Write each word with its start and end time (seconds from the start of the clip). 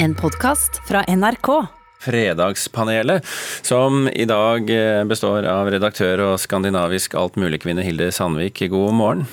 En 0.00 0.14
podkast 0.14 0.80
fra 0.88 1.02
NRK. 1.08 1.66
Fredagspanelet, 2.00 3.26
som 3.62 4.08
i 4.08 4.24
dag 4.30 4.70
eh, 4.70 5.04
består 5.10 5.42
av 5.50 5.66
redaktør 5.74 6.20
og 6.22 6.34
skandinavisk 6.38 7.16
altmuligkvinne 7.18 7.82
Hilde 7.82 8.12
Sandvik. 8.14 8.62
God 8.70 8.94
morgen. 8.94 9.24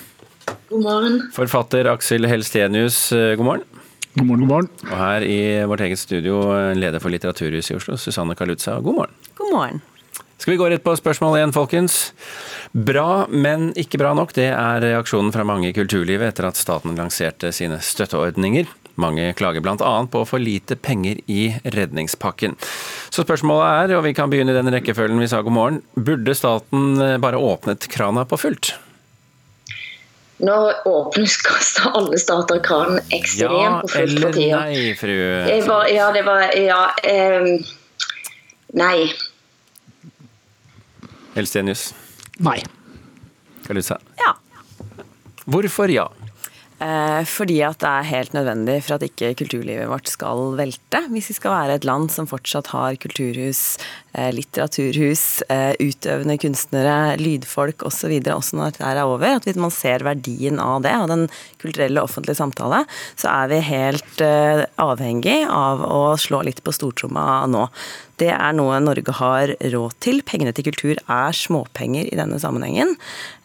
God 0.72 0.82
morgen. 0.82 1.20
Forfatter 1.36 1.92
Aksel 1.92 2.26
Helstenius, 2.26 2.98
eh, 3.14 3.36
god 3.38 3.46
morgen. 3.46 3.84
God 4.16 4.26
morgen, 4.26 4.42
god 4.42 4.50
morgen. 4.56 4.72
Og 4.90 4.96
her 4.98 5.26
i 5.28 5.38
vårt 5.70 5.84
eget 5.86 6.02
studio, 6.02 6.40
leder 6.74 7.04
for 7.04 7.14
Litteraturhuset 7.14 7.76
i 7.76 7.78
Oslo, 7.78 8.00
Susanne 8.02 8.34
Kalutza, 8.34 8.80
god 8.82 8.98
morgen. 9.04 9.20
God 9.38 9.54
morgen. 9.54 9.84
Skal 10.42 10.56
vi 10.56 10.58
gå 10.64 10.72
rett 10.72 10.84
på 10.84 10.96
spørsmål 10.98 11.38
igjen, 11.38 11.54
folkens? 11.54 12.00
Bra, 12.74 13.28
men 13.30 13.70
ikke 13.78 14.02
bra 14.02 14.16
nok. 14.18 14.34
Det 14.34 14.50
er 14.50 14.82
reaksjonen 14.82 15.30
fra 15.36 15.46
mange 15.46 15.70
i 15.70 15.78
kulturlivet 15.78 16.34
etter 16.34 16.50
at 16.50 16.58
staten 16.58 16.98
lanserte 16.98 17.54
sine 17.54 17.78
støtteordninger. 17.86 18.66
Mange 18.96 19.34
klager 19.36 19.60
bl.a. 19.62 19.94
på 20.12 20.22
for 20.28 20.40
lite 20.40 20.76
penger 20.80 21.20
i 21.28 21.50
redningspakken. 21.76 22.56
Så 23.12 23.26
spørsmålet 23.26 23.92
er, 23.92 23.96
og 23.98 24.06
vi 24.08 24.14
kan 24.16 24.32
begynne 24.32 24.54
i 24.54 24.58
den 24.58 24.72
rekkefølgen 24.72 25.20
vi 25.20 25.28
sa 25.32 25.42
god 25.44 25.56
morgen, 25.56 25.82
burde 26.00 26.36
staten 26.36 26.96
eh, 27.04 27.18
bare 27.20 27.40
åpnet 27.40 27.90
krana 27.92 28.24
på 28.26 28.40
fullt? 28.40 28.74
Nå 30.46 30.56
åpnes 30.88 31.36
alle 31.96 32.20
stater 32.20 32.60
kranen 32.64 33.00
ekstremt 33.16 33.52
Ja 33.56 33.78
på 33.84 33.92
fullt 33.94 34.20
for 34.20 34.40
eller 34.40 34.58
nei, 34.60 34.96
fru 35.00 35.14
var, 35.68 35.88
ja, 35.92 36.10
det 36.16 36.24
var 36.28 36.44
Ja. 36.60 36.82
ehm, 37.08 37.64
nei. 38.76 39.08
Elstenius? 41.36 41.90
Nei. 42.44 42.62
Kalusa? 43.68 44.00
Ja. 44.20 44.36
Hvorfor 45.46 45.92
ja? 45.92 46.10
Eh, 46.76 47.22
fordi 47.24 47.62
at 47.64 47.80
det 47.80 47.88
er 47.88 48.10
helt 48.10 48.34
nødvendig 48.36 48.82
for 48.84 48.98
at 48.98 49.06
ikke 49.08 49.32
kulturlivet 49.40 49.88
vårt 49.88 50.10
skal 50.12 50.58
velte. 50.60 51.06
Hvis 51.14 51.30
vi 51.32 51.38
skal 51.38 51.54
være 51.56 51.78
et 51.80 51.88
land 51.88 52.10
som 52.12 52.28
fortsatt 52.28 52.74
har 52.74 52.98
kulturhus, 53.00 53.78
litteraturhus, 54.16 55.44
eh, 55.50 55.74
utøvende 55.80 56.38
kunstnere, 56.40 57.18
lydfolk 57.20 57.84
osv. 57.88 58.14
også 58.32 58.58
når 58.58 58.72
dette 58.72 58.88
er 58.88 59.02
over, 59.04 59.36
at 59.36 59.48
hvis 59.48 59.60
man 59.60 59.74
ser 59.74 60.06
verdien 60.08 60.60
av 60.62 60.82
det, 60.86 60.94
av 60.96 61.10
den 61.12 61.28
kulturelle 61.62 62.04
offentlige 62.04 62.40
samtale, 62.40 62.86
så 63.20 63.32
er 63.34 63.52
vi 63.52 63.62
helt 63.68 64.24
eh, 64.24 64.66
avhengig 64.82 65.42
av 65.50 65.84
å 65.84 66.02
slå 66.22 66.44
litt 66.48 66.64
på 66.64 66.74
stortromma 66.76 67.46
nå. 67.52 67.68
Det 68.16 68.32
er 68.32 68.54
noe 68.56 68.78
Norge 68.80 69.12
har 69.18 69.52
råd 69.60 69.96
til. 70.00 70.22
Pengene 70.24 70.54
til 70.56 70.70
kultur 70.70 70.96
er 70.96 71.36
småpenger 71.36 72.08
i 72.08 72.16
denne 72.16 72.40
sammenhengen. 72.40 72.94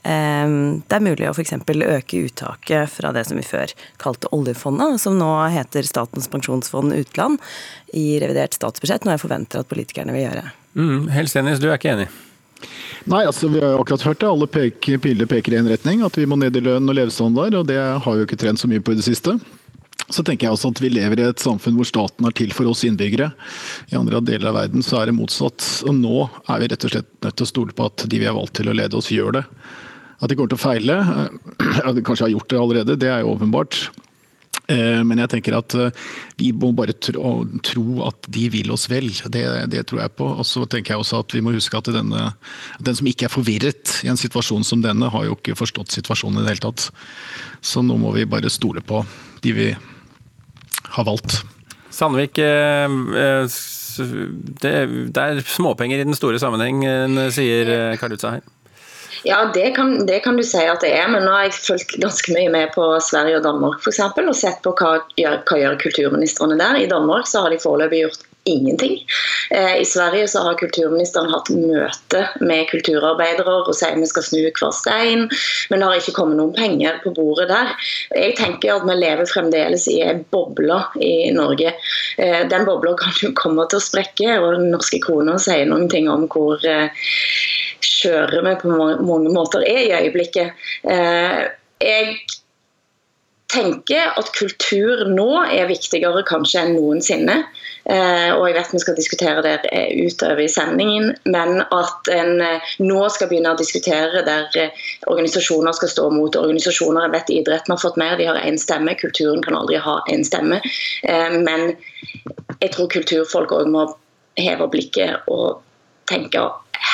Det 0.00 0.94
er 0.94 1.02
mulig 1.02 1.26
å 1.26 1.34
f.eks. 1.34 1.56
øke 1.66 2.22
uttaket 2.28 2.94
fra 2.94 3.10
det 3.12 3.26
som 3.26 3.40
vi 3.40 3.42
før 3.42 3.74
kalte 3.98 4.30
oljefondet, 4.30 5.02
som 5.02 5.18
nå 5.18 5.32
heter 5.50 5.90
Statens 5.90 6.30
pensjonsfond 6.30 6.94
utland, 6.94 7.42
i 7.90 8.20
revidert 8.22 8.54
statsbudsjett, 8.54 9.02
noe 9.02 9.18
jeg 9.18 9.26
forventer 9.26 9.64
at 9.64 9.74
politikerne 9.74 10.14
vil 10.14 10.28
gjøre. 10.28 10.46
Mm, 10.76 11.08
Helstenius, 11.10 11.60
du 11.62 11.68
er 11.70 11.78
ikke 11.78 11.94
enig? 11.94 12.08
Nei, 13.08 13.22
altså 13.24 13.48
Vi 13.48 13.60
har 13.62 13.72
jo 13.74 13.80
akkurat 13.80 14.04
hørt 14.04 14.20
det. 14.20 14.28
Alle 14.28 14.46
peker, 14.50 15.00
piler 15.02 15.28
peker 15.30 15.56
i 15.56 15.60
en 15.60 15.70
retning. 15.70 16.04
At 16.06 16.18
vi 16.18 16.28
må 16.28 16.38
ned 16.38 16.56
i 16.56 16.62
lønn 16.64 16.88
og 16.88 16.96
levestandard. 16.96 17.56
og 17.56 17.66
Det 17.70 17.78
har 17.80 18.04
vi 18.04 18.22
jo 18.22 18.28
ikke 18.28 18.38
trent 18.40 18.60
så 18.60 18.70
mye 18.70 18.82
på 18.84 18.94
i 18.94 19.00
det 19.00 19.06
siste. 19.06 19.38
Så 20.10 20.24
tenker 20.26 20.48
jeg 20.48 20.56
også 20.56 20.72
at 20.72 20.80
vi 20.82 20.90
lever 20.90 21.20
i 21.22 21.28
et 21.28 21.42
samfunn 21.42 21.76
hvor 21.78 21.86
staten 21.86 22.26
er 22.26 22.34
til 22.34 22.50
for 22.54 22.70
oss 22.70 22.82
innbyggere. 22.86 23.30
I 23.92 23.98
andre 23.98 24.22
deler 24.26 24.50
av 24.50 24.58
verden 24.58 24.82
så 24.82 24.98
er 25.00 25.10
det 25.10 25.16
motsatt. 25.18 25.62
Og 25.86 25.94
nå 25.96 26.24
er 26.26 26.62
vi 26.62 26.70
rett 26.72 26.86
og 26.86 26.94
slett 26.94 27.10
nødt 27.22 27.38
til 27.38 27.46
å 27.46 27.52
stole 27.52 27.76
på 27.76 27.86
at 27.90 28.06
de 28.10 28.20
vi 28.20 28.28
har 28.28 28.36
valgt 28.36 28.58
til 28.58 28.70
å 28.70 28.76
lede 28.76 28.98
oss, 28.98 29.12
gjør 29.14 29.38
det. 29.38 29.44
At 30.20 30.28
de 30.28 30.36
kommer 30.36 30.52
til 30.52 30.58
å 30.58 30.64
feile, 30.66 30.96
at 31.88 31.94
de 31.96 32.04
kanskje 32.04 32.26
har 32.26 32.34
gjort 32.34 32.50
det 32.50 32.60
allerede, 32.60 32.98
det 33.00 33.10
er 33.10 33.22
jo 33.22 33.36
åpenbart. 33.36 33.86
Eh, 34.70 35.00
Men 35.06 35.22
jeg 35.24 35.32
tenker 35.34 35.56
at 35.58 35.74
eh, 35.78 35.90
vi 36.38 36.50
må 36.56 36.70
bare 36.76 36.94
tro, 36.94 37.84
at 38.06 38.28
de 38.30 38.46
vil 38.52 38.70
oss 38.74 38.86
vel. 38.90 39.08
Det, 39.32 39.44
det 39.72 39.84
tror 39.90 40.04
jeg 40.04 40.14
på. 40.18 40.28
Og 40.40 40.46
så 40.46 40.64
tenker 40.70 40.94
jeg 40.94 41.04
også 41.04 41.22
at 41.24 41.34
vi 41.36 41.42
må 41.44 41.54
huske 41.56 41.78
at 41.78 41.90
denne, 41.94 42.30
den 42.78 42.98
som 42.98 43.10
ikke 43.10 43.26
er 43.28 43.34
forvirret 43.34 43.96
i 44.06 44.12
en 44.12 44.20
situasjon 44.20 44.66
som 44.66 44.84
denne, 44.84 45.10
har 45.10 45.26
jo 45.26 45.38
ikke 45.38 45.58
forstått 45.58 45.94
situasjonen 45.96 46.40
i 46.40 46.46
det 46.46 46.54
hele 46.54 46.66
tatt. 46.70 46.90
Så 47.64 47.82
nå 47.84 47.98
må 48.00 48.14
vi 48.16 48.28
bare 48.30 48.52
stole 48.52 48.84
på 48.84 49.02
de 49.44 49.56
vi 49.56 49.70
har 50.90 51.06
valgt. 51.06 51.42
Sandvik, 51.94 52.38
eh, 52.38 52.96
det, 54.62 54.72
det 55.10 55.26
er 55.26 55.42
småpenger 55.44 56.00
i 56.00 56.06
den 56.06 56.16
store 56.16 56.38
sammenhengen, 56.40 57.18
sier 57.34 57.98
Karl 58.00 58.14
Utsa 58.16 58.36
her. 58.38 58.46
Ja, 59.22 59.50
det 59.54 59.70
kan, 59.76 60.06
det 60.06 60.20
kan 60.24 60.36
du 60.36 60.44
si 60.46 60.62
at 60.64 60.80
det 60.80 60.94
er, 60.96 61.08
men 61.12 61.26
nå 61.26 61.34
har 61.34 61.48
jeg 61.48 61.58
fulgt 61.58 61.96
ganske 62.00 62.32
mye 62.32 62.48
med 62.52 62.72
på 62.76 62.86
Sverige 63.04 63.40
og 63.40 63.44
Danmark 63.44 63.84
eksempel, 63.90 64.30
og 64.32 64.38
sett 64.38 64.62
på 64.64 64.72
hva 64.78 64.96
gjør, 65.20 65.42
hva 65.48 65.60
gjør 65.60 65.78
kulturministrene 65.82 66.56
der. 66.60 66.80
I 66.80 66.90
Danmark 66.90 67.28
så 67.28 67.44
har 67.44 67.52
de 67.52 67.60
foreløpig 67.60 68.04
gjort 68.06 68.26
ingenting. 68.44 68.96
Eh, 69.50 69.80
I 69.80 69.84
Sverige 69.84 70.28
så 70.28 70.42
har 70.42 70.56
kulturministeren 70.58 71.28
hatt 71.32 71.50
møte 71.52 72.22
med 72.40 72.68
kulturarbeidere 72.70 73.56
og 73.60 73.74
sier 73.76 73.98
vi 74.00 74.08
skal 74.08 74.24
snu 74.24 74.40
hver 74.46 74.72
stein, 74.74 75.26
men 75.70 75.82
det 75.82 75.88
har 75.88 76.00
ikke 76.00 76.16
kommet 76.16 76.40
noen 76.40 76.54
penger 76.56 77.00
på 77.04 77.12
bordet 77.16 77.50
der. 77.52 77.74
Jeg 78.16 78.36
tenker 78.40 78.78
at 78.78 78.86
vi 78.88 78.96
lever 78.96 79.28
fremdeles 79.28 79.86
i 79.92 80.00
en 80.06 80.24
boble 80.32 80.80
i 81.04 81.30
Norge. 81.36 81.74
Eh, 82.16 82.46
Den 82.50 82.64
bobla 82.68 82.96
kan 82.98 83.12
jo 83.20 83.34
komme 83.36 83.68
til 83.68 83.80
å 83.80 83.84
sprekke, 83.84 84.38
og 84.40 84.56
den 84.56 84.70
norske 84.72 85.02
krona 85.04 85.36
sier 85.38 85.68
noen 85.68 85.90
ting 85.92 86.08
om 86.10 86.24
hvor 86.32 86.64
eh, 86.64 86.88
skjøre 87.84 88.42
vi 88.44 88.58
på 88.62 88.74
mange 88.74 89.32
måter 89.32 89.64
er 89.66 89.86
i 89.86 89.96
øyeblikket. 90.02 90.52
Eh, 90.84 91.48
Jeg 91.80 92.18
tenker 93.50 94.12
at 94.20 94.28
kultur 94.36 95.06
nå 95.08 95.30
er 95.48 95.64
viktigere 95.66 96.20
kanskje 96.28 96.60
enn 96.60 96.74
noensinne. 96.76 97.38
Eh, 97.88 98.28
og 98.34 98.44
jeg 98.44 98.56
vet 98.58 98.74
vi 98.74 98.80
skal 98.82 98.98
diskutere 98.98 99.42
det 99.42 99.54
eh, 99.72 99.94
utover 100.04 100.42
i 100.44 100.50
sendingen, 100.52 101.14
men 101.24 101.62
at 101.64 102.10
en 102.12 102.44
nå 102.84 103.08
skal 103.08 103.30
begynne 103.30 103.54
å 103.54 103.58
diskutere 103.58 104.22
der 104.28 104.60
organisasjoner 105.08 105.72
skal 105.72 105.92
stå 105.94 106.10
mot 106.12 106.36
organisasjoner. 106.36 107.08
Jeg 107.08 107.14
vet 107.16 107.34
idretten 107.38 107.74
har 107.74 107.80
fått 107.80 107.98
mer, 107.98 108.18
de 108.20 108.28
har 108.28 108.42
én 108.44 108.60
stemme. 108.60 108.94
Kulturen 109.00 109.42
kan 109.42 109.56
aldri 109.56 109.80
ha 109.80 109.96
én 110.12 110.22
stemme. 110.28 110.60
Men 111.48 111.72
jeg 112.60 112.74
tror 112.76 112.92
kulturfolk 112.92 113.56
òg 113.56 113.72
må 113.72 113.88
heve 114.38 114.68
blikket 114.70 115.26
og 115.32 115.64
tenke 116.10 116.42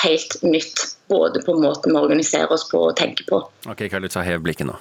helt 0.02 0.42
nytt. 0.42 0.84
Både 1.08 1.42
på 1.46 1.54
måten 1.62 1.94
vi 1.94 2.00
organiserer 2.00 2.52
oss 2.52 2.66
på 2.70 2.82
og 2.88 2.96
tenker 2.98 3.28
på. 3.28 3.42
Ok, 3.70 3.86
Kalutza, 3.92 4.24
hev 4.26 4.42
blikket 4.42 4.70
nå. 4.70 4.78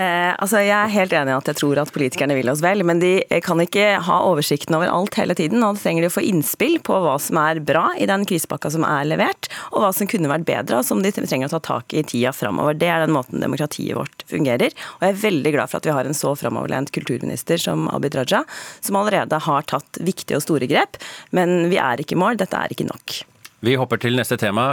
Eh, 0.00 0.30
altså 0.40 0.62
jeg 0.62 0.72
er 0.72 0.92
helt 0.94 1.12
enig 1.12 1.32
i 1.32 1.36
at 1.36 1.48
jeg 1.50 1.58
tror 1.58 1.78
at 1.82 1.90
politikerne 1.92 2.36
vil 2.38 2.48
oss 2.48 2.62
vel, 2.64 2.80
men 2.88 3.02
de 3.02 3.10
eh, 3.26 3.40
kan 3.44 3.60
ikke 3.60 3.98
ha 4.06 4.20
oversikten 4.30 4.76
over 4.78 4.88
alt 4.88 5.18
hele 5.18 5.34
tiden. 5.36 5.60
og 5.60 5.76
Da 5.76 5.82
trenger 5.82 6.06
de 6.06 6.08
å 6.08 6.14
få 6.14 6.24
innspill 6.24 6.78
på 6.86 7.00
hva 7.04 7.16
som 7.20 7.40
er 7.42 7.60
bra 7.66 7.90
i 8.00 8.06
den 8.08 8.24
krisepakka 8.28 8.70
som 8.72 8.86
er 8.86 9.08
levert, 9.10 9.50
og 9.74 9.84
hva 9.84 9.90
som 9.96 10.08
kunne 10.08 10.30
vært 10.30 10.46
bedre, 10.48 10.80
og 10.80 10.88
som 10.88 11.02
de 11.04 11.12
trenger 11.12 11.50
å 11.50 11.54
ta 11.56 11.62
tak 11.72 11.92
i 11.92 12.00
i 12.00 12.06
tida 12.06 12.32
framover. 12.32 12.78
Det 12.80 12.88
er 12.88 13.04
den 13.04 13.12
måten 13.12 13.42
demokratiet 13.44 13.98
vårt 13.98 14.24
fungerer. 14.30 14.72
Og 14.96 15.04
jeg 15.04 15.12
er 15.12 15.24
veldig 15.26 15.52
glad 15.52 15.68
for 15.68 15.80
at 15.80 15.88
vi 15.90 15.92
har 15.92 16.08
en 16.08 16.16
så 16.16 16.32
framoverlent 16.38 16.94
kulturminister 16.96 17.60
som 17.60 17.90
Abid 17.92 18.16
Raja, 18.16 18.46
som 18.80 18.96
allerede 18.96 19.42
har 19.44 19.68
tatt 19.68 20.00
viktige 20.00 20.40
og 20.40 20.46
store 20.46 20.70
grep. 20.70 20.96
Men 21.36 21.68
vi 21.68 21.76
er 21.82 22.00
ikke 22.00 22.16
i 22.16 22.22
mål, 22.22 22.40
dette 22.40 22.56
er 22.56 22.72
ikke 22.72 22.88
nok. 22.88 23.20
Vi 23.60 23.76
hopper 23.76 24.00
til 24.00 24.16
neste 24.16 24.38
tema. 24.40 24.72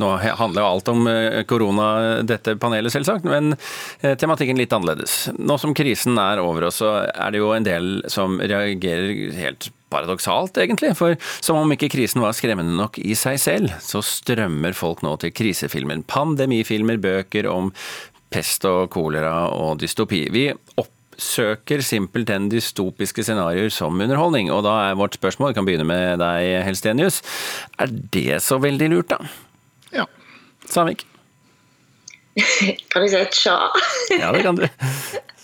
Nå 0.00 0.10
handler 0.40 0.62
jo 0.62 0.68
alt 0.68 0.88
om 0.92 1.08
eh, 1.10 1.42
korona, 1.48 2.22
dette 2.24 2.54
panelet 2.60 2.94
selvsagt, 2.94 3.28
men 3.28 3.52
eh, 4.00 4.14
tematikken 4.18 4.60
litt 4.60 4.72
annerledes. 4.72 5.26
Nå 5.36 5.58
som 5.60 5.74
krisen 5.76 6.16
er 6.20 6.40
over 6.40 6.68
oss, 6.70 6.80
så 6.80 6.94
er 7.12 7.34
det 7.34 7.42
jo 7.42 7.52
en 7.52 7.66
del 7.66 7.90
som 8.12 8.38
reagerer 8.40 9.36
helt 9.36 9.68
paradoksalt, 9.92 10.56
egentlig. 10.62 10.94
For 10.96 11.18
som 11.44 11.60
om 11.60 11.74
ikke 11.76 11.90
krisen 11.92 12.24
var 12.24 12.32
skremmende 12.36 12.72
nok 12.78 12.96
i 13.02 13.16
seg 13.18 13.40
selv, 13.42 13.76
så 13.84 14.00
strømmer 14.06 14.72
folk 14.76 15.04
nå 15.04 15.18
til 15.20 15.34
krisefilmer. 15.36 16.00
Pandemifilmer, 16.08 17.00
bøker 17.02 17.50
om 17.52 17.68
pest 18.32 18.64
og 18.68 18.88
kolera 18.94 19.50
og 19.52 19.76
dystopi. 19.82 20.24
Vi 20.32 20.48
oppsøker 21.12 21.82
simpelthen 21.84 22.48
dystopiske 22.50 23.22
scenarioer 23.24 23.70
som 23.72 24.00
underholdning. 24.00 24.50
Og 24.52 24.64
da 24.64 24.74
er 24.88 24.98
vårt 24.98 25.14
spørsmål, 25.18 25.52
vi 25.52 25.58
kan 25.58 25.66
begynne 25.68 25.86
med 25.88 26.18
deg, 26.22 26.64
Helstenius. 26.66 27.20
Er 27.78 27.92
det 28.12 28.40
så 28.42 28.58
veldig 28.62 28.88
lurt, 28.92 29.12
da? 29.12 29.18
Ja. 29.92 30.06
Samvik? 30.68 31.04
Kan 32.92 33.04
jeg 33.04 33.12
si 33.12 33.20
et 33.20 33.36
tja? 33.36 33.58
Ja, 34.16 34.32
det 34.32 34.40
kan 34.42 34.56
du. 34.56 34.66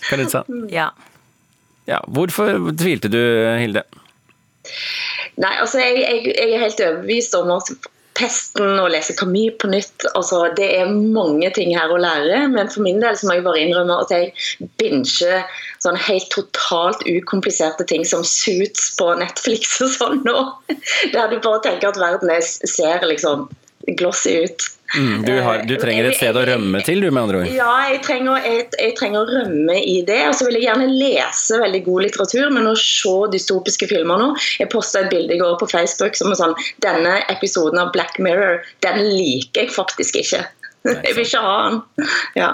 Kalutza? 0.09 0.43
Ja. 0.79 0.89
Ja, 1.89 1.99
hvorfor 2.05 2.69
tvilte 2.77 3.09
du, 3.09 3.17
Hilde? 3.57 3.81
Nei, 5.41 5.53
altså 5.57 5.79
jeg, 5.81 6.03
jeg, 6.03 6.33
jeg 6.35 6.51
er 6.53 6.61
helt 6.61 6.81
overbevist 6.85 7.33
om 7.37 7.49
at 7.55 7.71
pesten 8.19 8.79
og 8.81 8.89
lese 8.93 9.15
Camus 9.17 9.55
på 9.61 9.69
nytt 9.71 10.05
altså 10.13 10.41
Det 10.57 10.67
er 10.79 10.89
mange 10.91 11.49
ting 11.55 11.71
her 11.77 11.91
å 11.91 11.99
lære, 12.01 12.41
men 12.51 12.71
for 12.71 12.83
min 12.85 12.99
del 13.03 13.17
så 13.17 13.29
må 13.29 13.37
jeg 13.37 13.45
bare 13.47 13.63
innrømme 13.63 13.99
at 14.03 14.13
jeg 14.13 14.67
binger 14.81 15.45
sånn 15.83 15.99
helt 16.07 16.27
totalt 16.33 17.05
ukompliserte 17.07 17.87
ting 17.89 18.03
som 18.07 18.25
Suits 18.27 18.91
på 18.99 19.11
Netflix 19.21 19.79
og 19.85 19.93
sånn 19.95 20.23
nå. 20.27 20.37
Der 21.15 21.31
du 21.31 21.39
bare 21.39 21.63
tenker 21.65 21.93
at 21.93 22.01
verden 22.01 22.33
er, 22.33 22.43
ser 22.43 23.07
liksom 23.07 23.47
glossy 23.99 24.35
ut. 24.45 24.67
Mm, 24.97 25.21
du, 25.25 25.33
har, 25.45 25.61
du, 25.69 25.75
trenger 25.77 26.07
et 26.09 26.17
sted 26.17 26.37
å 26.37 26.43
rømme 26.49 26.81
til, 26.85 27.03
du, 27.03 27.11
med 27.11 27.21
andre 27.21 27.41
ord? 27.43 27.51
Ja, 27.53 27.69
jeg 27.91 28.01
trenger, 28.05 28.39
jeg, 28.41 28.65
jeg 28.73 28.95
trenger, 28.97 29.21
å 29.21 29.37
rømme 29.37 29.77
i 29.77 29.99
det. 30.07 30.19
Og 30.31 30.37
så 30.39 30.47
vil 30.47 30.57
jeg 30.57 30.65
gjerne 30.65 30.89
lese 30.89 31.59
veldig 31.61 31.83
god 31.85 32.05
litteratur, 32.07 32.49
men 32.55 32.69
å 32.71 32.75
se 32.79 33.15
dystopiske 33.35 33.89
filmer 33.91 34.21
nå 34.21 34.29
Jeg 34.57 34.71
posta 34.73 35.03
et 35.03 35.13
bilde 35.13 35.35
i 35.35 35.41
går 35.41 35.59
på 35.61 35.69
Facebook 35.69 36.17
som 36.17 36.33
er 36.33 36.39
sånn 36.39 36.55
Denne 36.81 37.19
episoden 37.29 37.81
av 37.81 37.93
Black 37.93 38.17
Mirror, 38.23 38.63
den 38.85 39.01
liker 39.05 39.67
jeg 39.67 39.73
faktisk 39.75 40.17
ikke. 40.23 40.45
Jeg 40.89 41.15
vil 41.15 41.25
ikke 41.25 41.41
ha 41.43 41.55
den. 41.67 41.81
Ja. 42.39 42.53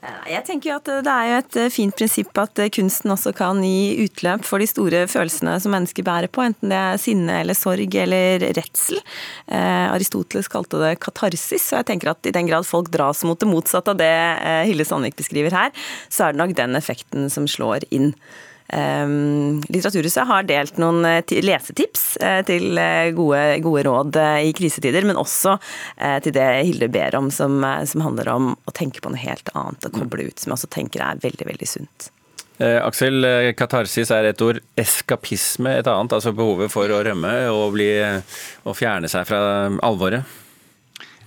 Jeg 0.00 0.44
tenker 0.48 0.70
jo 0.70 0.76
at 0.78 0.88
Det 1.04 1.12
er 1.12 1.26
jo 1.28 1.38
et 1.42 1.56
eh, 1.60 1.72
fint 1.72 1.96
prinsipp 1.96 2.38
at 2.40 2.60
eh, 2.62 2.70
kunsten 2.72 3.12
også 3.12 3.34
kan 3.36 3.60
gi 3.60 4.06
utløp 4.06 4.46
for 4.48 4.62
de 4.62 4.68
store 4.70 5.02
følelsene 5.10 5.58
som 5.60 5.74
mennesker 5.74 6.06
bærer 6.06 6.30
på, 6.32 6.44
enten 6.46 6.72
det 6.72 6.78
er 6.78 7.00
sinne 7.02 7.40
eller 7.42 7.58
sorg 7.58 7.96
eller 8.04 8.46
redsel. 8.56 9.02
Eh, 9.52 9.86
Aristoteles 9.92 10.48
kalte 10.52 10.80
det 10.80 10.94
katarsis, 11.04 11.68
og 11.74 11.82
jeg 11.82 11.90
tenker 11.92 12.14
at 12.14 12.30
i 12.30 12.32
den 12.32 12.48
grad 12.48 12.68
folk 12.68 12.88
dras 12.94 13.20
mot 13.28 13.40
det 13.40 13.50
motsatte 13.50 13.92
av 13.92 14.00
det 14.00 14.12
Hille 14.70 14.86
Sandvik 14.88 15.18
beskriver 15.20 15.52
her, 15.54 15.74
så 16.08 16.26
er 16.28 16.32
det 16.32 16.40
nok 16.40 16.56
den 16.56 16.78
effekten 16.80 17.28
som 17.32 17.48
slår 17.50 17.84
inn. 17.92 18.14
Ehm, 18.72 19.60
Litteraturhuset 19.68 20.26
har 20.28 20.46
delt 20.46 20.78
noen 20.78 21.02
eh, 21.08 21.32
lesetips 21.42 22.04
eh, 22.22 22.40
til 22.46 22.78
eh, 22.78 23.10
gode, 23.16 23.42
gode, 23.64 23.82
råd 23.88 24.18
i 24.46 24.52
krisetider, 24.56 25.06
men 25.06 25.18
også 25.18 25.56
til 26.24 26.32
det 26.34 26.46
Hilde 26.66 26.88
ber 26.92 27.14
om, 27.18 27.30
som, 27.34 27.60
som 27.86 28.02
handler 28.04 28.28
om 28.32 28.48
å 28.54 28.74
tenke 28.74 29.02
på 29.02 29.10
noe 29.12 29.20
helt 29.20 29.50
annet 29.54 29.86
og 29.86 29.96
koble 29.96 30.28
ut, 30.28 30.38
som 30.38 30.52
jeg 30.52 30.58
også 30.58 30.70
tenker 30.72 31.02
er 31.04 31.20
veldig, 31.22 31.46
veldig 31.48 31.68
sunt. 31.68 32.10
Eh, 32.60 32.78
Aksel, 32.84 33.24
katarsis 33.58 34.12
er 34.14 34.30
et 34.30 34.44
ord, 34.44 34.60
eskapisme 34.78 35.74
et 35.80 35.90
annet, 35.90 36.14
altså 36.16 36.34
behovet 36.36 36.72
for 36.72 36.92
å 36.92 37.02
rømme 37.06 37.32
og, 37.52 37.66
bli, 37.76 37.90
og 38.64 38.76
fjerne 38.78 39.10
seg 39.10 39.26
fra 39.28 39.40
alvoret? 39.86 40.38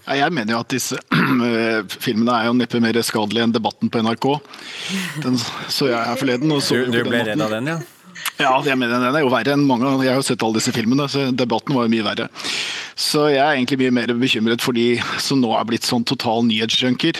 Jeg 0.03 0.35
mener 0.35 0.55
jo 0.55 0.61
at 0.63 0.73
disse 0.73 1.00
filmene 2.05 2.35
er 2.35 2.50
jo 2.50 2.55
neppe 2.59 2.81
mer 2.83 3.00
skadelige 3.05 3.47
enn 3.47 3.55
debatten 3.55 3.91
på 3.91 4.03
NRK. 4.03 4.29
Den 5.23 5.39
så 5.39 5.89
jeg 5.91 6.00
her 6.00 6.19
forleden. 6.19 6.51
du, 6.51 6.79
du 6.91 7.03
ble 7.07 7.23
redd 7.29 7.44
av 7.44 7.53
den, 7.55 7.71
ja? 7.71 7.81
Ja, 8.39 8.53
jeg 8.65 8.77
mener 8.79 9.01
den 9.01 9.15
er 9.15 9.23
jo 9.23 9.31
verre 9.31 9.55
enn 9.55 9.65
mange. 9.67 9.89
Jeg 10.03 10.13
har 10.13 10.19
jo 10.19 10.25
sett 10.25 10.44
alle 10.45 10.59
disse 10.59 10.73
filmene, 10.75 11.07
så 11.11 11.29
debatten 11.33 11.75
var 11.77 11.88
jo 11.88 11.94
mye 11.94 12.05
verre. 12.05 12.27
Så 13.00 13.25
jeg 13.31 13.41
er 13.41 13.55
egentlig 13.55 13.79
mye 13.81 13.95
mer 13.95 14.13
bekymret 14.19 14.61
for 14.61 14.77
de 14.77 15.00
som 15.21 15.39
nå 15.41 15.50
er 15.57 15.65
blitt 15.69 15.88
sånn 15.88 16.05
total 16.05 16.45
nyhetsjunker. 16.50 17.17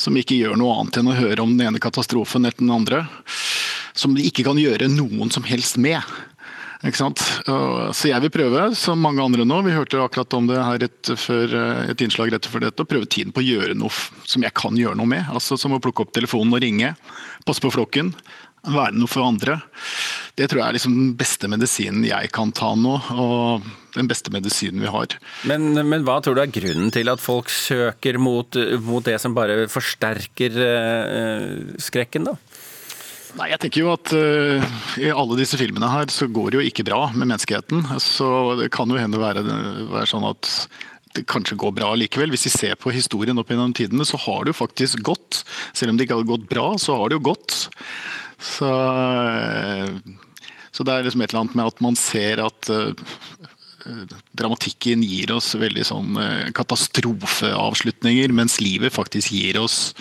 Som 0.00 0.18
ikke 0.18 0.38
gjør 0.38 0.58
noe 0.58 0.80
annet 0.80 0.98
enn 0.98 1.12
å 1.12 1.18
høre 1.18 1.44
om 1.44 1.54
den 1.54 1.68
ene 1.68 1.82
katastrofen 1.82 2.48
etter 2.48 2.64
den 2.64 2.74
andre. 2.74 3.04
Som 3.94 4.16
de 4.16 4.24
ikke 4.26 4.46
kan 4.48 4.58
gjøre 4.58 4.90
noen 4.90 5.30
som 5.34 5.46
helst 5.46 5.78
med. 5.82 6.00
Ikke 6.82 6.98
sant? 6.98 7.22
Så 7.94 8.08
jeg 8.10 8.24
vil 8.24 8.32
prøve, 8.34 8.64
som 8.78 8.98
mange 8.98 9.22
andre 9.22 9.46
nå, 9.46 9.60
vi 9.62 9.74
hørte 9.74 10.00
akkurat 10.02 10.34
om 10.34 10.48
det 10.50 10.58
her 10.58 10.80
rett 10.82 11.12
før, 11.14 11.54
eh, 11.54 11.90
et 11.92 12.02
innslag 12.02 12.32
rett 12.34 12.48
før 12.50 12.66
dette, 12.66 12.82
å 12.82 12.90
prøve 12.90 13.06
tiden 13.06 13.34
på 13.34 13.42
å 13.42 13.46
gjøre 13.46 13.76
noe 13.78 13.92
som 14.26 14.42
jeg 14.42 14.54
kan 14.58 14.78
gjøre 14.78 14.98
noe 14.98 15.10
med. 15.10 15.28
Altså 15.30 15.58
Som 15.60 15.76
å 15.76 15.82
plukke 15.82 16.02
opp 16.02 16.14
telefonen 16.16 16.54
og 16.56 16.64
ringe, 16.64 16.96
passe 17.46 17.62
på 17.62 17.70
flokken, 17.70 18.10
være 18.66 18.98
noe 18.98 19.10
for 19.10 19.26
andre. 19.26 19.60
Det 20.38 20.48
tror 20.48 20.62
jeg 20.62 20.68
er 20.68 20.76
liksom 20.78 20.94
den 20.96 21.14
beste 21.18 21.48
medisinen 21.50 22.06
jeg 22.06 22.30
kan 22.34 22.52
ta 22.56 22.72
nå, 22.78 22.94
og 23.14 23.66
den 23.96 24.08
beste 24.10 24.32
medisinen 24.34 24.82
vi 24.82 24.90
har. 24.90 25.16
Men, 25.48 25.74
men 25.86 26.06
hva 26.06 26.20
tror 26.22 26.38
du 26.38 26.42
er 26.44 26.54
grunnen 26.54 26.90
til 26.94 27.10
at 27.12 27.22
folk 27.22 27.50
søker 27.52 28.18
mot, 28.22 28.58
mot 28.86 29.04
det 29.04 29.18
som 29.22 29.34
bare 29.36 29.66
forsterker 29.70 30.58
uh, 30.58 31.78
skrekken, 31.82 32.30
da? 32.30 32.36
Nei, 33.38 33.48
jeg 33.48 33.62
tenker 33.62 33.80
jo 33.80 33.92
at 33.94 34.12
uh, 34.12 34.64
I 35.00 35.08
alle 35.12 35.38
disse 35.38 35.56
filmene 35.60 35.88
her 35.88 36.10
så 36.12 36.28
går 36.28 36.52
det 36.52 36.58
jo 36.58 36.64
ikke 36.68 36.84
bra 36.84 37.06
med 37.14 37.30
menneskeheten. 37.30 37.84
Så 38.02 38.26
det 38.60 38.68
kan 38.74 38.90
jo 38.92 39.00
hende 39.00 39.20
være, 39.20 39.44
være 39.88 40.08
sånn 40.10 40.26
at 40.28 40.50
det 41.16 41.24
kanskje 41.28 41.58
går 41.60 41.74
bra 41.76 41.92
likevel. 41.96 42.32
Hvis 42.32 42.46
vi 42.48 42.52
ser 42.54 42.76
på 42.80 42.92
historien 42.92 43.40
opp 43.40 43.52
gjennom 43.52 43.72
tidene, 43.76 44.04
så 44.08 44.20
har 44.20 44.44
det 44.44 44.52
jo 44.52 44.60
faktisk 44.62 45.00
gått. 45.04 45.42
Selv 45.76 45.92
om 45.92 45.98
det 45.98 46.06
ikke 46.06 46.20
har 46.20 46.28
gått 46.28 46.48
bra, 46.50 46.66
så 46.80 46.96
har 47.00 47.08
det 47.08 47.18
jo 47.18 47.26
gått. 47.32 47.56
Så, 48.42 48.68
uh, 48.68 49.88
så 50.72 50.84
det 50.84 50.94
er 50.94 51.08
liksom 51.08 51.24
et 51.24 51.32
eller 51.32 51.44
annet 51.44 51.58
med 51.60 51.72
at 51.72 51.82
man 51.84 51.98
ser 52.00 52.44
at 52.44 52.72
uh, 52.72 52.92
dramatikken 54.36 55.02
gir 55.04 55.32
oss 55.34 55.52
veldig 55.58 55.84
sånn 55.86 56.18
eh, 56.20 56.50
katastrofeavslutninger, 56.56 58.32
mens 58.34 58.58
livet 58.62 58.94
faktisk 58.94 59.32
gir 59.34 59.58
oss 59.60 59.92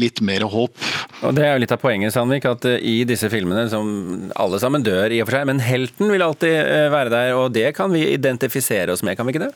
litt 0.00 0.22
mer 0.24 0.44
håp. 0.50 0.76
Og 1.24 1.34
Det 1.36 1.46
er 1.46 1.54
jo 1.54 1.62
litt 1.64 1.74
av 1.74 1.80
poenget, 1.82 2.14
Sandvik, 2.14 2.48
at 2.50 2.68
eh, 2.68 2.78
i 2.80 2.96
disse 3.08 3.30
filmene, 3.32 3.66
som 3.72 4.30
alle 4.40 4.60
sammen 4.62 4.84
dør 4.86 5.12
i 5.14 5.22
og 5.22 5.30
for 5.30 5.38
seg, 5.38 5.48
men 5.50 5.64
helten 5.64 6.12
vil 6.12 6.26
alltid 6.26 6.56
eh, 6.60 6.86
være 6.92 7.14
der, 7.14 7.34
og 7.38 7.50
det 7.56 7.70
kan 7.78 7.92
vi 7.94 8.06
identifisere 8.14 8.94
oss 8.94 9.04
med, 9.06 9.18
kan 9.18 9.28
vi 9.28 9.36
ikke 9.36 9.48
det? 9.48 9.54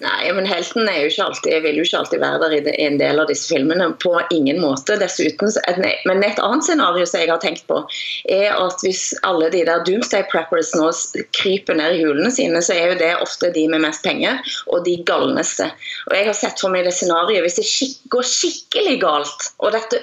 Nei, 0.00 0.30
men 0.32 0.46
helten 0.48 0.88
er 0.88 1.02
jo 1.02 1.10
ikke 1.10 1.24
alltid, 1.26 1.54
vil 1.64 1.78
jo 1.80 1.84
ikke 1.84 1.98
alltid 1.98 2.22
være 2.22 2.38
der 2.40 2.54
i 2.72 2.86
en 2.86 2.96
del 3.00 3.20
av 3.20 3.28
disse 3.28 3.50
filmene. 3.52 3.90
På 4.00 4.14
ingen 4.32 4.60
måte. 4.62 4.96
Dessuten, 5.00 5.52
men 6.08 6.24
et 6.24 6.40
annet 6.40 6.64
scenario 6.64 7.04
som 7.08 7.20
jeg 7.20 7.28
har 7.28 7.42
tenkt 7.42 7.66
på, 7.68 7.82
er 8.32 8.54
at 8.54 8.84
hvis 8.84 9.10
alle 9.28 9.50
de 9.52 9.60
der 9.68 9.84
Doomsday 9.84 10.24
Preppers 10.30 10.72
nå 10.76 10.88
kryper 11.36 11.76
ned 11.76 11.98
i 11.98 12.04
hulene 12.04 12.30
sine, 12.32 12.62
så 12.64 12.76
er 12.76 12.94
jo 12.94 13.00
det 13.02 13.10
ofte 13.20 13.50
de 13.52 13.66
med 13.68 13.84
mest 13.84 14.04
penger, 14.06 14.40
og 14.72 14.86
de 14.88 14.96
galneste. 15.06 15.68
Og 16.08 16.16
jeg 16.16 16.28
har 16.30 16.38
sett 16.38 16.64
for 16.64 16.72
meg 16.72 16.88
det 16.88 16.94
scenarioet 16.96 17.44
hvis 17.44 17.60
det 17.60 17.66
går 18.14 18.26
skikkelig 18.30 18.96
galt, 19.04 19.50
og 19.60 19.76
dette 19.76 20.00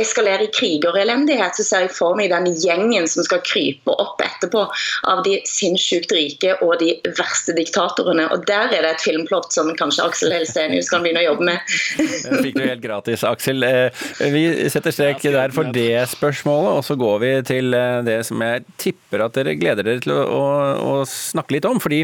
eskalerer 0.00 0.46
i 0.46 0.52
krig 0.54 0.86
og 0.86 0.98
elendighet, 1.00 1.58
så 1.58 1.66
ser 1.66 1.86
jeg 1.86 1.94
for 1.96 2.18
meg 2.18 2.30
den 2.30 2.50
gjengen 2.54 3.10
som 3.10 3.26
skal 3.26 3.42
krype 3.46 3.94
opp 3.98 4.22
etterpå 4.22 4.64
av 5.10 5.24
de 5.26 5.40
sinnssykt 5.48 6.14
rike 6.14 6.54
og 6.62 6.78
de 6.82 6.94
verste 7.18 7.54
diktatorene. 7.58 8.28
og 8.30 8.46
der 8.46 8.70
er 8.70 8.86
det 8.86 8.94
et 8.94 8.99
et 9.00 9.06
filmplott 9.08 9.52
som 9.52 9.70
kanskje 9.76 10.04
Aksel 10.04 10.34
Helstenius 10.34 10.90
kan 10.90 11.04
begynne 11.04 11.22
å 11.22 11.28
jobbe 11.30 11.46
med. 11.48 11.74
Det 11.96 12.42
fikk 12.44 12.58
du 12.58 12.64
helt 12.64 12.82
gratis, 12.82 13.24
Aksel. 13.26 13.64
Eh, 13.64 14.04
vi 14.32 14.44
setter 14.72 14.94
strek 14.94 15.22
der 15.24 15.54
for 15.54 15.70
det 15.74 16.04
spørsmålet, 16.12 16.78
og 16.78 16.84
så 16.86 16.96
går 17.00 17.18
vi 17.22 17.32
til 17.48 17.76
eh, 17.76 18.00
det 18.06 18.20
som 18.28 18.40
jeg 18.44 18.64
tipper 18.80 19.24
at 19.24 19.36
dere 19.36 19.56
gleder 19.58 19.86
dere 19.86 20.02
til 20.04 20.14
å, 20.14 20.20
å, 20.24 20.44
å 20.90 20.94
snakke 21.08 21.56
litt 21.56 21.68
om. 21.68 21.80
Fordi 21.82 22.02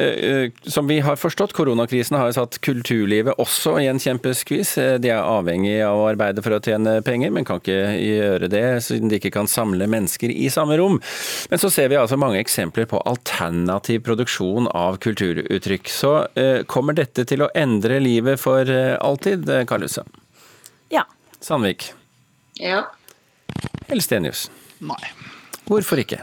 eh, 0.00 0.50
som 0.66 0.88
vi 0.90 1.00
har 1.04 1.20
forstått, 1.20 1.54
koronakrisen 1.56 2.18
har 2.18 2.30
jo 2.30 2.38
satt 2.40 2.60
kulturlivet 2.64 3.38
også 3.42 3.76
i 3.82 3.88
en 3.90 4.02
kjempeskvis. 4.02 4.76
De 5.02 5.12
er 5.12 5.22
avhengig 5.22 5.76
av 5.86 6.00
å 6.00 6.08
arbeide 6.10 6.44
for 6.44 6.56
å 6.56 6.62
tjene 6.64 6.98
penger, 7.06 7.32
men 7.34 7.46
kan 7.46 7.62
ikke 7.62 7.78
gjøre 8.00 8.50
det 8.52 8.64
siden 8.86 9.12
de 9.12 9.20
ikke 9.20 9.34
kan 9.34 9.50
samle 9.50 9.88
mennesker 9.90 10.32
i 10.32 10.50
samme 10.52 10.78
rom. 10.80 11.00
Men 11.50 11.62
så 11.62 11.70
ser 11.72 11.90
vi 11.92 11.98
altså 12.00 12.18
mange 12.20 12.40
eksempler 12.42 12.88
på 12.90 13.02
alternativ 13.04 14.04
produksjon 14.06 14.68
av 14.74 14.98
kulturuttrykk. 15.04 15.90
Så 15.92 16.14
kommer 16.70 16.96
dette 16.96 17.26
til 17.28 17.44
å 17.44 17.50
endre 17.56 18.00
livet 18.02 18.40
for 18.40 18.68
eh, 18.70 18.94
alltid, 19.00 19.48
eh, 19.48 19.64
Karlhuset? 19.68 20.20
Ja. 20.92 21.04
Sandvik? 21.40 21.90
Ja. 22.60 22.86
Elstenius? 23.92 24.48
Nei. 24.84 25.00
Hvorfor 25.68 26.00
ikke? 26.02 26.20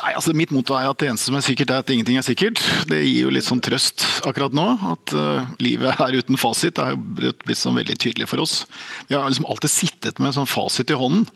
Nei, 0.00 0.14
altså 0.16 0.32
Mitt 0.36 0.52
motto 0.54 0.74
er 0.78 0.88
at 0.88 1.00
det 1.02 1.10
eneste 1.10 1.28
som 1.28 1.36
er 1.36 1.44
sikkert, 1.44 1.72
er 1.74 1.82
at 1.82 1.90
ingenting 1.92 2.16
er 2.16 2.24
sikkert. 2.24 2.62
Det 2.88 3.02
gir 3.02 3.26
jo 3.26 3.32
litt 3.34 3.44
sånn 3.44 3.60
trøst 3.64 4.06
akkurat 4.28 4.54
nå. 4.56 4.64
At 4.94 5.12
uh, 5.12 5.50
livet 5.60 6.00
er 6.00 6.16
uten 6.16 6.40
fasit. 6.40 6.72
Det 6.78 6.86
er 6.86 6.96
jo 6.96 7.34
blitt 7.44 7.60
sånn 7.60 7.76
veldig 7.76 7.98
tydelig 8.00 8.30
for 8.30 8.40
oss. 8.40 8.62
Vi 9.10 9.16
har 9.18 9.28
liksom 9.28 9.48
alltid 9.50 9.74
sittet 9.74 10.22
med 10.22 10.30
en 10.30 10.38
sånn 10.40 10.48
fasit 10.48 10.92
i 10.92 10.96
hånden. 10.96 11.28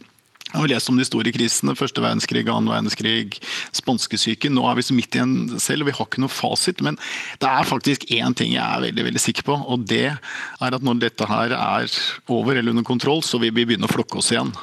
Jeg 0.54 0.62
har 0.62 0.70
lest 0.70 0.90
om 0.92 0.98
de 1.00 1.02
store 1.02 1.32
krisene. 1.34 1.72
Første 1.74 1.98
verdenskrig, 1.98 2.44
annen 2.46 2.70
verdenskrig, 2.70 3.40
spanskesyken. 3.74 4.54
Nå 4.54 4.62
er 4.70 4.76
vi 4.78 4.84
så 4.86 4.94
midt 4.94 5.16
i 5.18 5.22
en 5.24 5.32
selv, 5.58 5.82
og 5.82 5.88
vi 5.88 5.94
har 5.98 6.06
ikke 6.06 6.22
noe 6.22 6.30
fasit. 6.30 6.78
Men 6.86 6.94
det 7.42 7.50
er 7.50 7.66
faktisk 7.66 8.06
én 8.14 8.36
ting 8.38 8.52
jeg 8.54 8.62
er 8.62 8.84
veldig 8.84 9.08
veldig 9.08 9.22
sikker 9.24 9.48
på, 9.48 9.56
og 9.58 9.88
det 9.90 10.12
er 10.14 10.76
at 10.78 10.86
når 10.86 11.02
dette 11.02 11.26
her 11.26 11.56
er 11.58 11.98
over 12.30 12.54
eller 12.54 12.70
under 12.70 12.86
kontroll, 12.86 13.24
så 13.26 13.42
vil 13.42 13.50
vi 13.50 13.66
begynne 13.66 13.90
å 13.90 13.94
flokke 13.96 14.22
oss 14.22 14.30
igjen. 14.30 14.54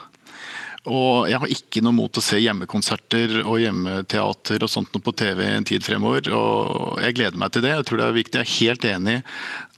Og 0.88 1.28
jeg 1.28 1.44
har 1.44 1.52
ikke 1.60 1.84
noe 1.84 1.94
mot 2.00 2.18
å 2.18 2.24
se 2.24 2.40
hjemmekonserter 2.40 3.42
og 3.44 3.60
hjemmeteater 3.62 4.64
og 4.64 4.72
sånt 4.72 4.96
på 4.96 5.14
TV 5.14 5.44
en 5.52 5.68
tid 5.68 5.84
fremover. 5.86 6.32
Og 6.34 7.04
jeg 7.04 7.20
gleder 7.20 7.38
meg 7.38 7.52
til 7.52 7.68
det. 7.68 7.76
Jeg 7.76 7.90
tror 7.90 8.00
det 8.00 8.08
er 8.08 8.22
viktig. 8.22 8.40
Jeg 8.40 8.48
er 8.48 8.56
helt 8.56 8.88
enig 8.96 9.22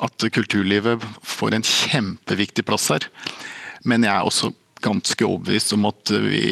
at 0.06 0.32
kulturlivet 0.38 1.04
får 1.26 1.58
en 1.58 1.72
kjempeviktig 1.74 2.70
plass 2.70 2.92
her. 2.94 3.10
Men 3.84 4.06
jeg 4.06 4.14
er 4.14 4.30
også 4.30 4.54
ganske 4.84 5.26
overbevist 5.26 5.74
om 5.78 5.88
at 5.90 6.12
vi 6.24 6.44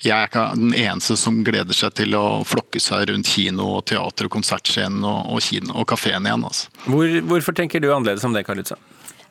Jeg 0.00 0.14
er 0.16 0.28
ikke 0.30 0.44
den 0.56 0.72
eneste 0.72 1.16
som 1.20 1.42
gleder 1.44 1.76
seg 1.76 1.92
til 1.98 2.14
å 2.16 2.40
flokke 2.48 2.80
seg 2.80 3.10
rundt 3.10 3.28
kino, 3.28 3.66
og 3.76 3.84
teater 3.90 4.30
og 4.30 4.36
konsertscenen 4.38 5.04
og, 5.04 5.34
og, 5.34 5.42
kino, 5.44 5.74
og 5.76 5.88
kafeen 5.90 6.28
igjen. 6.28 6.46
Altså. 6.48 6.70
Hvor, 6.86 7.18
hvorfor 7.28 7.56
tenker 7.56 7.82
du 7.84 7.90
annerledes 7.92 8.24
om 8.24 8.36
det, 8.36 8.46
Karlitza? 8.48 8.78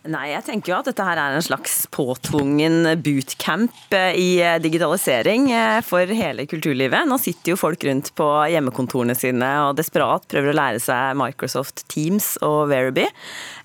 Nei, 0.10 0.32
jeg 0.32 0.42
tenker 0.48 0.72
jo 0.72 0.78
at 0.80 0.88
dette 0.90 1.06
her 1.06 1.20
er 1.22 1.36
en 1.38 1.44
slags 1.46 1.84
påtvungen 1.94 2.88
bootcamp 3.06 3.94
eh, 3.94 4.16
i 4.18 4.30
eh, 4.42 4.58
digitalisering 4.62 5.50
eh, 5.54 5.82
for 5.86 6.10
hele 6.18 6.48
kulturlivet. 6.50 7.06
Nå 7.06 7.20
sitter 7.22 7.54
jo 7.54 7.60
folk 7.60 7.84
rundt 7.86 8.10
på 8.18 8.28
hjemmekontorene 8.50 9.14
sine 9.18 9.50
og 9.68 9.78
desperat 9.78 10.26
prøver 10.32 10.50
å 10.50 10.58
lære 10.58 10.82
seg 10.82 11.20
Microsoft 11.20 11.86
Teams 11.94 12.38
og 12.46 12.72
Verity. 12.74 13.06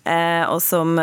Og 0.04 0.58
som, 0.60 0.98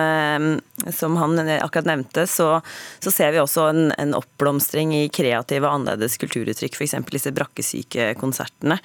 som 0.93 1.15
han 1.17 1.39
akkurat 1.55 1.88
nevnte, 1.89 2.27
så, 2.29 2.60
så 3.01 3.10
ser 3.10 3.31
vi 3.33 3.39
også 3.41 3.63
en, 3.71 3.88
en, 3.98 4.13
oppblomstring 4.13 4.93
i 4.93 5.07
kreative 5.10 5.65
og 5.65 5.79
annerledes 5.79 6.19
kulturuttrykk, 6.21 6.77
f.eks. 6.77 6.93
disse 7.10 7.33
brakkesyke 7.33 8.12
konsertene. 8.21 8.77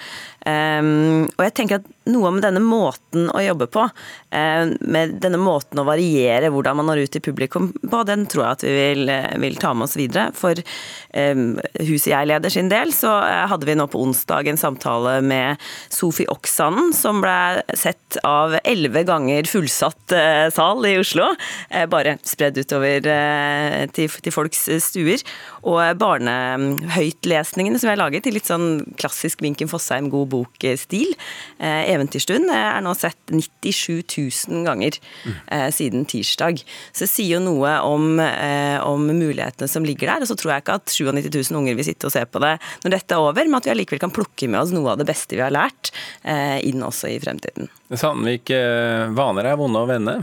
Og 0.49 1.45
jeg 1.45 1.55
tenker 1.61 1.83
at 1.83 1.93
noe 2.11 2.33
med 2.35 2.45
denne 2.45 2.63
måten 2.63 3.31
å 3.33 3.43
jobbe 3.43 3.69
på, 3.73 3.87
med 4.31 5.17
denne 5.23 5.39
måten 5.41 5.81
å 5.81 5.87
variere 5.87 6.51
hvordan 6.53 6.79
man 6.79 6.89
når 6.91 7.05
ut 7.07 7.13
til 7.17 7.25
publikum 7.25 7.71
på, 7.75 8.03
den 8.07 8.27
tror 8.31 8.45
jeg 8.45 8.57
at 8.57 8.65
vi 8.67 8.75
vil, 8.75 9.13
vil 9.43 9.59
ta 9.61 9.73
med 9.75 9.89
oss 9.89 9.97
videre. 9.99 10.29
For 10.37 10.59
huset 11.17 12.11
jeg 12.11 12.29
leder 12.29 12.53
sin 12.53 12.71
del, 12.71 12.93
så 12.95 13.15
hadde 13.51 13.69
vi 13.69 13.77
nå 13.79 13.89
på 13.91 14.03
onsdag 14.03 14.51
en 14.51 14.61
samtale 14.61 15.19
med 15.25 15.63
Sofi 15.93 16.27
Oksanen, 16.31 16.93
som 16.97 17.23
ble 17.25 17.63
sett 17.79 18.19
av 18.27 18.57
elleve 18.63 19.03
ganger 19.07 19.49
fullsatt 19.51 20.15
eh, 20.17 20.47
sal 20.55 20.85
i 20.89 20.97
Oslo. 21.01 21.29
Eh, 21.71 21.87
bare 21.91 22.17
spredd 22.27 22.59
utover 22.61 23.07
eh, 23.11 23.85
til, 23.97 24.11
til 24.23 24.35
folks 24.35 24.67
stuer. 24.85 25.23
Og 25.67 25.81
barnehøytlesningene 26.01 27.81
som 27.81 27.91
jeg 27.91 27.97
har 27.97 28.05
laget 28.05 28.29
i 28.29 28.35
litt 28.35 28.49
sånn 28.49 28.85
klassisk 29.01 29.43
Vinken 29.45 29.71
Fossheim 29.71 30.11
god 30.13 30.31
bok-stil, 30.35 31.15
Eventyrstund, 31.97 32.51
er 32.53 32.85
nå 32.85 32.95
sett 32.99 33.19
97 33.33 34.15
000 34.49 34.67
ganger 34.67 34.99
siden 35.75 36.07
tirsdag. 36.09 36.61
Så 36.93 37.05
det 37.05 37.11
sier 37.11 37.37
jo 37.37 37.43
noe 37.45 37.73
om, 37.87 38.21
om 38.87 39.07
mulighetene 39.09 39.69
som 39.71 39.85
ligger 39.87 40.13
der. 40.13 40.25
Og 40.25 40.31
så 40.31 40.37
tror 40.39 40.55
jeg 40.55 40.65
ikke 40.65 40.79
at 40.81 40.93
97 40.93 41.51
000 41.51 41.61
unger 41.61 41.79
vil 41.79 41.89
sitte 41.89 42.09
og 42.09 42.15
se 42.15 42.25
på 42.29 42.43
det 42.43 42.57
når 42.85 42.97
dette 42.97 43.17
er 43.17 43.23
over, 43.23 43.45
men 43.47 43.59
at 43.59 43.69
vi 43.69 43.75
allikevel 43.75 44.03
kan 44.03 44.15
plukke 44.15 44.49
med 44.51 44.61
oss 44.63 44.75
noe 44.75 44.93
av 44.93 45.01
det 45.01 45.09
beste 45.09 45.37
vi 45.37 45.45
har 45.45 45.55
lært, 45.55 45.93
eh, 46.23 46.59
inn 46.67 46.85
også 46.85 47.11
i 47.13 47.21
fremtiden. 47.23 47.71
Sandvik, 47.93 48.51
eh, 48.51 49.09
vaner 49.17 49.53
er 49.53 49.61
vonde 49.61 49.83
å 49.83 49.89
vende? 49.89 50.19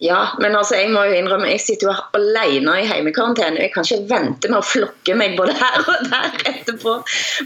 Ja, 0.00 0.26
men 0.38 0.56
altså, 0.56 0.76
jeg 0.76 0.90
må 0.92 1.06
jo 1.08 1.16
innrømme, 1.16 1.48
jeg 1.48 1.62
sitter 1.64 1.88
jo 1.88 1.94
alene 2.18 2.74
i 2.82 2.88
heimekarantene. 2.88 3.62
Jeg 3.64 3.72
kan 3.72 3.86
ikke 3.86 4.08
vente 4.10 4.50
med 4.52 4.60
å 4.60 4.66
flokke 4.66 5.16
meg 5.16 5.36
både 5.38 5.56
her 5.56 5.78
og 5.82 6.08
der 6.10 6.36
etterpå. 6.52 6.98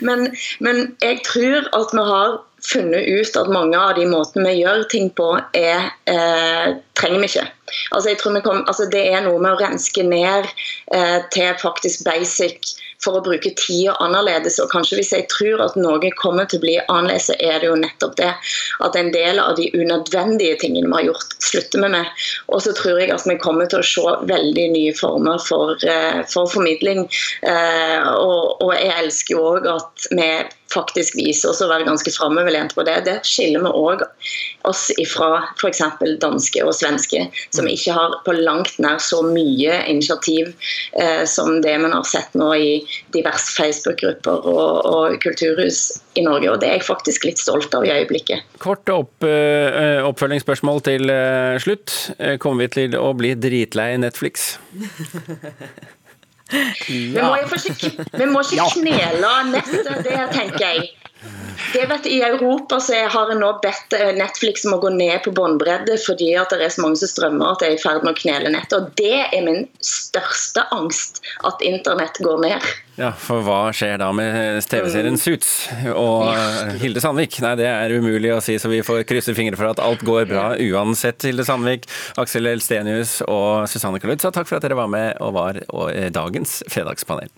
Men, 0.07 0.27
men 0.65 0.83
jeg 1.05 1.21
tror 1.29 1.69
at 1.79 1.95
vi 1.95 2.07
har 2.11 2.41
funnet 2.67 3.07
ut 3.09 3.39
at 3.41 3.53
mange 3.55 3.79
av 3.79 3.95
de 3.97 4.05
måtene 4.11 4.51
vi 4.51 4.65
gjør 4.65 4.83
ting 4.93 5.09
på, 5.17 5.31
er, 5.57 5.93
eh, 6.11 6.75
trenger 6.99 7.23
vi 7.23 7.31
ikke. 7.31 7.47
Altså, 7.95 8.11
vi 8.11 8.43
kom, 8.45 8.65
altså, 8.67 8.89
det 8.91 9.07
er 9.15 9.25
noe 9.25 9.41
med 9.41 9.55
å 9.55 9.61
renske 9.63 10.05
ned 10.05 10.51
eh, 10.93 11.19
til 11.33 11.55
faktisk 11.63 12.05
basic 12.09 12.75
for 13.05 13.19
å 13.19 13.25
bruke 13.25 13.53
tida 13.59 13.97
annerledes. 14.05 14.59
Og 14.63 14.71
kanskje 14.73 15.01
hvis 15.01 15.13
jeg 15.15 15.29
tror 15.33 15.63
at 15.65 15.79
noe 15.81 16.13
kommer 16.21 16.49
til 16.49 16.61
å 16.61 16.65
bli 16.65 16.77
annerledes, 16.87 17.31
så 17.31 17.39
er 17.39 17.61
det 17.61 17.71
jo 17.71 17.79
nettopp 17.81 18.17
det. 18.21 18.31
At 18.85 18.99
en 18.99 19.13
del 19.15 19.41
av 19.43 19.57
de 19.59 19.71
unødvendige 19.75 20.61
tingene 20.63 20.91
vi 20.91 20.99
har 20.99 21.09
gjort, 21.11 21.37
slutter 21.51 21.85
vi 21.85 21.93
med. 21.97 22.23
Og 22.53 22.65
så 22.65 22.75
tror 22.77 23.01
jeg 23.01 23.13
at 23.15 23.27
vi 23.29 23.39
kommer 23.43 23.71
til 23.71 23.83
å 23.83 23.89
se 23.91 24.17
veldig 24.31 24.69
nye 24.77 24.95
former 24.97 25.43
for, 25.45 25.77
eh, 25.83 26.23
for 26.31 26.51
formidling. 26.51 27.07
Eh, 27.43 28.09
og, 28.15 28.61
og 28.63 28.75
jeg 28.77 28.97
elsker 29.05 29.37
jo 29.37 29.45
òg 29.55 29.71
at 29.75 30.11
vi 30.11 30.31
faktisk 30.75 31.17
viser 31.19 31.51
oss 31.51 31.63
å 31.65 31.69
være 31.71 31.87
ganske 31.89 32.13
framoverlent 32.15 32.75
på 32.77 32.85
det. 32.87 32.97
Det 33.07 33.17
skiller 33.27 33.65
vi 33.65 33.73
òg 33.75 34.05
oss 34.69 34.89
ifra 35.01 35.43
f.eks. 35.57 35.83
danske 36.23 36.65
og 36.65 36.75
svenske, 36.77 37.27
som 37.55 37.67
mm. 37.67 37.73
ikke 37.75 37.97
har 37.97 38.17
på 38.27 38.35
langt 38.37 38.79
nær 38.83 39.01
så 39.03 39.23
mye 39.27 39.81
initiativ 39.91 40.53
eh, 40.93 41.25
som 41.29 41.61
det 41.65 41.77
man 41.83 41.95
har 41.97 42.07
sett 42.09 42.35
nå 42.39 42.51
i 42.55 42.73
diverse 43.15 43.55
Facebook-grupper 43.57 44.49
og, 44.51 44.91
og, 44.91 45.19
kulturhus 45.25 46.01
i 46.19 46.25
Norge. 46.27 46.51
Og 46.53 46.61
det 46.63 46.71
er 46.71 46.79
jeg 46.79 46.89
faktisk 46.89 47.27
litt 47.29 47.41
stolt 47.43 47.75
av 47.77 47.87
i 47.87 47.93
øyeblikket. 47.95 48.47
Kort 48.63 48.89
opp, 48.93 49.15
uh, 49.25 50.03
oppfølgingsspørsmål 50.09 50.83
til 50.87 51.13
uh, 51.13 51.57
slutt. 51.63 51.95
Kommer 52.43 52.67
vi 52.67 52.75
til 52.77 52.99
å 52.99 53.13
bli 53.17 53.35
dritlei 53.39 53.95
Netflix? 54.01 54.55
Vi 56.51 57.23
må, 57.23 57.35
ikke, 57.45 57.91
ikke 58.57 58.71
knele 58.75 59.35
nettet, 59.51 60.03
det 60.07 60.25
tenker 60.35 60.65
jeg. 60.65 60.91
Det 61.73 61.87
vet 61.87 62.07
I 62.07 62.23
Europa 62.23 62.81
så 62.81 62.97
har 63.13 63.31
en 63.31 63.43
nå 63.43 63.51
bedt 63.63 63.93
eh, 63.93 64.13
Netflix 64.17 64.65
om 64.65 64.79
å 64.79 64.81
gå 64.81 64.91
ned 64.95 65.21
på 65.27 65.33
båndbredde 65.37 65.99
fordi 66.01 66.31
at 66.41 66.55
det 66.55 66.65
er 66.65 66.73
så 66.73 66.87
mange 66.87 66.97
som 67.03 67.11
strømmer 67.11 67.53
at 67.53 67.61
det 67.61 67.69
er 67.69 67.77
i 67.77 67.83
ferd 67.83 68.07
med 68.07 68.15
å 68.15 68.21
knele 68.23 68.53
nettet. 68.55 68.77
Og 68.79 68.95
det 68.99 69.27
er 69.27 69.45
min 69.45 69.67
største 69.85 70.65
angst, 70.75 71.21
at 71.47 71.61
internett 71.67 72.17
går 72.25 72.41
ned. 72.47 72.71
Ja, 73.01 73.15
for 73.17 73.41
hva 73.47 73.71
skjer 73.73 73.97
da 74.03 74.11
med 74.13 74.61
TV-serien. 74.69 75.17
Suits 75.21 75.71
og 75.95 76.29
eh, 76.35 76.75
Hilde 76.83 77.01
Sandvik? 77.01 77.39
Nei, 77.41 77.55
det 77.57 77.69
er 77.71 77.95
umulig 77.97 78.35
å 78.35 78.43
si, 78.45 78.59
så 78.61 78.69
vi 78.69 78.83
får 78.85 79.07
krysse 79.09 79.33
fingre 79.37 79.57
for 79.57 79.71
at 79.71 79.81
alt 79.81 80.05
går 80.05 80.29
bra 80.29 80.51
uansett. 80.61 81.25
Hilde 81.25 81.47
Sandvik, 81.49 81.89
Aksel 82.21 82.51
Elstenius 82.53 83.21
og 83.25 83.65
Susanne 83.73 84.03
Kalutza, 84.03 84.33
takk 84.35 84.51
for 84.51 84.61
at 84.61 84.69
dere 84.69 84.79
var 84.79 84.93
med 84.93 85.17
og 85.25 85.39
var 85.39 85.63
dagens 86.13 86.61
fredagspanel. 86.69 87.33